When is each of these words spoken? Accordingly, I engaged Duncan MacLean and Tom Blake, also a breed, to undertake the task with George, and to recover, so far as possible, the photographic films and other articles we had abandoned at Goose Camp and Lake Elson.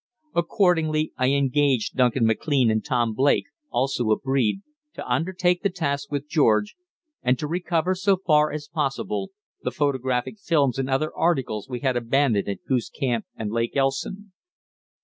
Accordingly, 0.33 1.13
I 1.15 1.29
engaged 1.33 1.95
Duncan 1.95 2.25
MacLean 2.25 2.71
and 2.71 2.83
Tom 2.83 3.13
Blake, 3.13 3.43
also 3.69 4.09
a 4.09 4.17
breed, 4.17 4.63
to 4.95 5.07
undertake 5.07 5.61
the 5.61 5.69
task 5.69 6.11
with 6.11 6.27
George, 6.27 6.75
and 7.21 7.37
to 7.37 7.45
recover, 7.45 7.93
so 7.93 8.17
far 8.17 8.51
as 8.51 8.67
possible, 8.67 9.29
the 9.61 9.69
photographic 9.69 10.39
films 10.39 10.79
and 10.79 10.89
other 10.89 11.15
articles 11.15 11.69
we 11.69 11.81
had 11.81 11.95
abandoned 11.95 12.49
at 12.49 12.65
Goose 12.67 12.89
Camp 12.89 13.27
and 13.35 13.51
Lake 13.51 13.77
Elson. 13.77 14.31